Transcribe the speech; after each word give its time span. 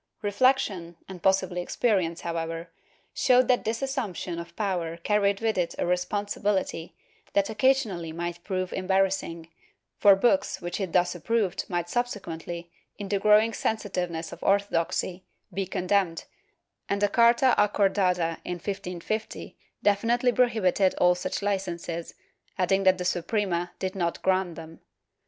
^ 0.19 0.23
Reflection, 0.23 0.97
and 1.07 1.21
possibly 1.21 1.61
experience, 1.61 2.21
however, 2.21 2.71
showed 3.13 3.47
that 3.47 3.65
this 3.65 3.83
assumption 3.83 4.39
of 4.39 4.55
power 4.55 4.97
carried 4.97 5.41
with 5.41 5.59
it 5.59 5.75
a 5.77 5.83
responsi 5.83 6.39
bility 6.41 6.93
that 7.33 7.51
occasionally 7.51 8.11
might 8.11 8.43
prove 8.43 8.73
embarrassing, 8.73 9.47
for 9.99 10.15
books 10.15 10.59
which 10.59 10.79
it 10.79 10.91
thus 10.91 11.13
approved 11.13 11.65
might 11.69 11.87
subsequently, 11.87 12.71
in 12.97 13.09
the 13.09 13.19
growing 13.19 13.53
sensitiveness 13.53 14.31
of 14.31 14.41
orthodoxy, 14.41 15.23
be 15.53 15.67
condemned, 15.67 16.23
and 16.89 17.03
a 17.03 17.07
carta 17.07 17.53
acordada 17.55 18.39
of 18.43 18.43
1550 18.43 19.55
defi 19.83 20.07
nitely 20.07 20.35
prohibited 20.35 20.95
all 20.95 21.13
such 21.13 21.43
licences, 21.43 22.15
adding 22.57 22.81
that 22.81 22.97
the 22.97 23.05
Suprema 23.05 23.71
did 23.77 23.93
not 23.93 24.19
grant 24.23 24.55
them. 24.55 24.79